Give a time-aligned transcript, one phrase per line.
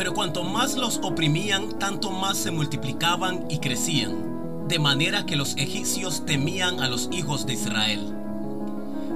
[0.00, 5.54] Pero cuanto más los oprimían, tanto más se multiplicaban y crecían, de manera que los
[5.58, 8.00] egipcios temían a los hijos de Israel.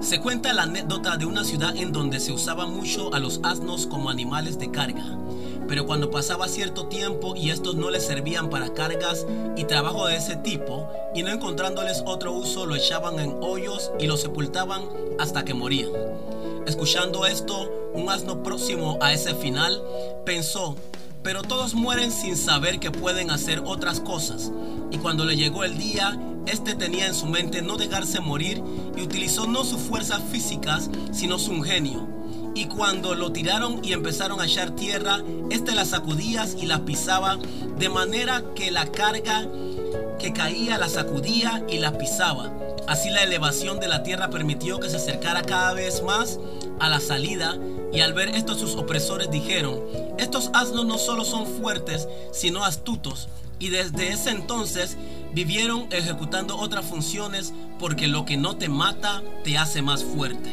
[0.01, 3.87] Se cuenta la anécdota de una ciudad en donde se usaba mucho a los asnos
[3.87, 5.07] como animales de carga,
[5.67, 9.27] pero cuando pasaba cierto tiempo y estos no les servían para cargas
[9.57, 14.07] y trabajo de ese tipo, y no encontrándoles otro uso, lo echaban en hoyos y
[14.07, 14.83] lo sepultaban
[15.19, 15.93] hasta que morían.
[16.67, 19.83] Escuchando esto, un asno próximo a ese final
[20.27, 20.77] pensó,
[21.23, 24.53] pero todos mueren sin saber que pueden hacer otras cosas.
[24.91, 28.63] Y cuando le llegó el día, este tenía en su mente no dejarse morir
[28.97, 32.07] y utilizó no sus fuerzas físicas, sino su ingenio.
[32.55, 37.39] Y cuando lo tiraron y empezaron a echar tierra, este la sacudía y la pisaba,
[37.79, 39.49] de manera que la carga
[40.19, 42.53] que caía la sacudía y la pisaba.
[42.87, 46.39] Así la elevación de la tierra permitió que se acercara cada vez más
[46.81, 47.57] a la salida
[47.93, 49.81] y al ver esto sus opresores dijeron,
[50.19, 53.29] estos asnos no solo son fuertes, sino astutos.
[53.59, 54.97] Y desde ese entonces
[55.33, 60.53] vivieron ejecutando otras funciones porque lo que no te mata te hace más fuerte.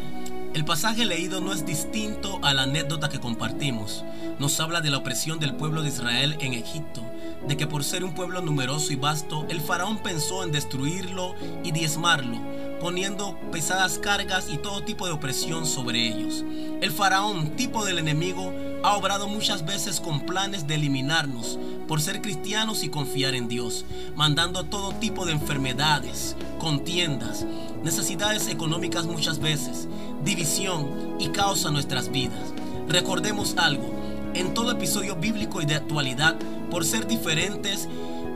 [0.54, 4.04] El pasaje leído no es distinto a la anécdota que compartimos.
[4.38, 7.02] Nos habla de la opresión del pueblo de Israel en Egipto
[7.48, 11.72] de que por ser un pueblo numeroso y vasto, el faraón pensó en destruirlo y
[11.72, 12.38] diezmarlo,
[12.82, 16.44] poniendo pesadas cargas y todo tipo de opresión sobre ellos.
[16.82, 18.52] El faraón, tipo del enemigo,
[18.84, 23.86] ha obrado muchas veces con planes de eliminarnos por ser cristianos y confiar en Dios,
[24.16, 27.46] mandando todo tipo de enfermedades, contiendas,
[27.84, 29.88] necesidades económicas muchas veces,
[30.24, 32.52] división y caos a nuestras vidas.
[32.88, 33.94] Recordemos algo,
[34.34, 36.36] en todo episodio bíblico y de actualidad,
[36.72, 37.88] por ser diferentes,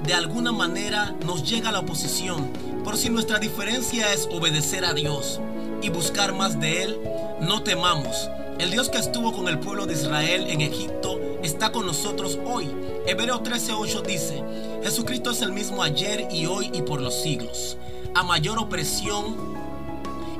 [0.05, 2.49] de alguna manera nos llega la oposición.
[2.83, 5.39] Por si nuestra diferencia es obedecer a Dios
[5.81, 6.99] y buscar más de Él,
[7.41, 8.29] no temamos.
[8.59, 12.67] El Dios que estuvo con el pueblo de Israel en Egipto está con nosotros hoy.
[13.07, 14.43] Hebreo 13:8 dice,
[14.83, 17.77] Jesucristo es el mismo ayer y hoy y por los siglos.
[18.13, 19.35] A mayor opresión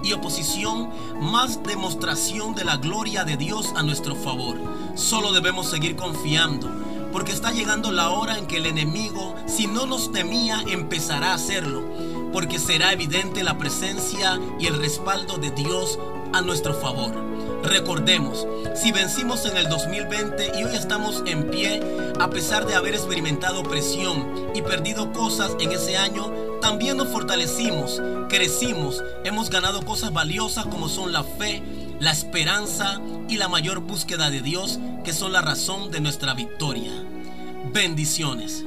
[0.04, 0.90] y oposición,
[1.20, 4.58] más demostración de la gloria de Dios a nuestro favor.
[4.94, 6.70] Solo debemos seguir confiando,
[7.16, 11.36] porque está llegando la hora en que el enemigo, si no nos temía, empezará a
[11.36, 11.82] hacerlo,
[12.34, 15.98] porque será evidente la presencia y el respaldo de Dios
[16.34, 17.14] a nuestro favor.
[17.64, 18.46] Recordemos,
[18.76, 21.82] si vencimos en el 2020 y hoy estamos en pie,
[22.20, 28.02] a pesar de haber experimentado presión y perdido cosas en ese año, también nos fortalecimos,
[28.28, 31.64] crecimos, hemos ganado cosas valiosas como son la fe,
[32.00, 36.92] la esperanza y la mayor búsqueda de Dios, que son la razón de nuestra victoria.
[37.74, 38.64] Bendiciones.